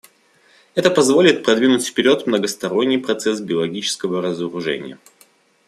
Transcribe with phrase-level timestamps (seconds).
[0.73, 4.97] Это позволит продвинуть вперед многосторонний процесс биологического разоружения.